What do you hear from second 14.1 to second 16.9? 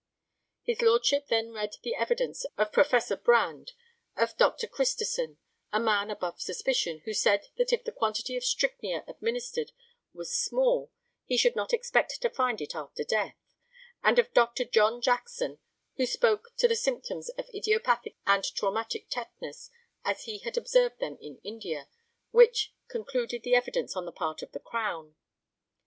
of Dr. John Jackson, who spoke to the